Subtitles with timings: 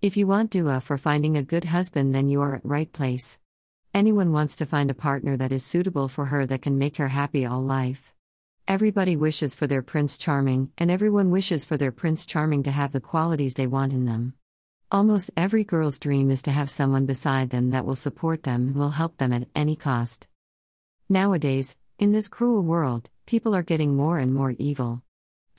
[0.00, 2.92] If you want dua uh, for finding a good husband, then you are at right
[2.92, 3.36] place.
[3.92, 7.08] Anyone wants to find a partner that is suitable for her that can make her
[7.08, 8.14] happy all life.
[8.68, 12.92] Everybody wishes for their Prince Charming, and everyone wishes for their Prince Charming to have
[12.92, 14.34] the qualities they want in them.
[14.92, 18.76] Almost every girl's dream is to have someone beside them that will support them and
[18.76, 20.28] will help them at any cost.
[21.08, 25.02] Nowadays, in this cruel world, people are getting more and more evil.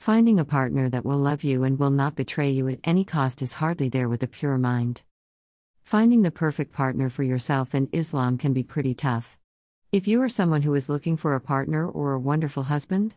[0.00, 3.42] Finding a partner that will love you and will not betray you at any cost
[3.42, 5.02] is hardly there with a pure mind.
[5.82, 9.36] Finding the perfect partner for yourself in Islam can be pretty tough.
[9.92, 13.16] If you are someone who is looking for a partner or a wonderful husband,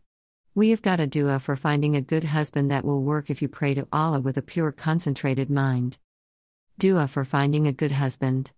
[0.54, 3.48] we have got a dua for finding a good husband that will work if you
[3.48, 6.00] pray to Allah with a pure, concentrated mind.
[6.78, 8.52] Dua for finding a good husband.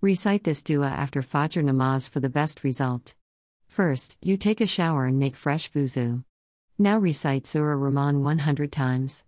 [0.00, 3.14] Recite this dua after Fajr namaz for the best result.
[3.68, 6.24] First, you take a shower and make fresh wuzu.
[6.78, 9.26] Now recite Surah Rahman 100 times.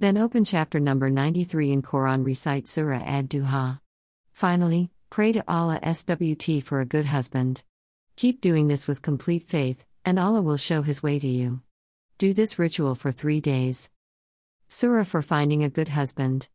[0.00, 3.80] Then open chapter number 93 in Quran recite Surah Ad Duha.
[4.32, 7.62] Finally, pray to Allah SWT for a good husband.
[8.16, 11.62] Keep doing this with complete faith, and Allah will show His way to you.
[12.18, 13.88] Do this ritual for three days.
[14.68, 16.48] Surah for finding a good husband.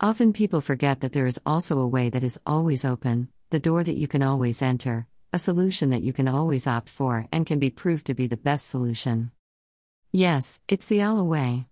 [0.00, 3.84] Often people forget that there is also a way that is always open, the door
[3.84, 7.60] that you can always enter, a solution that you can always opt for and can
[7.60, 9.30] be proved to be the best solution.
[10.14, 11.68] Yes, it's the Allah way.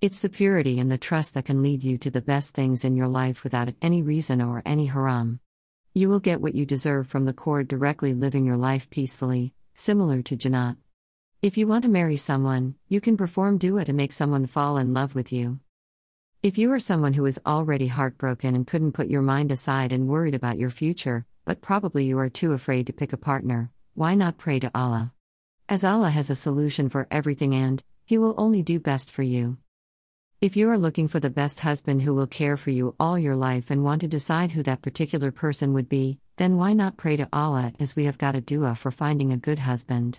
[0.00, 2.94] It's the purity and the trust that can lead you to the best things in
[2.94, 5.40] your life without any reason or any haram.
[5.92, 10.22] You will get what you deserve from the cord directly living your life peacefully, similar
[10.22, 10.76] to Jannat.
[11.42, 14.94] If you want to marry someone, you can perform dua to make someone fall in
[14.94, 15.58] love with you.
[16.44, 20.06] If you are someone who is already heartbroken and couldn't put your mind aside and
[20.06, 24.14] worried about your future, but probably you are too afraid to pick a partner, why
[24.14, 25.12] not pray to Allah?
[25.70, 29.56] As Allah has a solution for everything and He will only do best for you.
[30.40, 33.36] If you are looking for the best husband who will care for you all your
[33.36, 37.16] life and want to decide who that particular person would be, then why not pray
[37.18, 40.18] to Allah as we have got a dua for finding a good husband?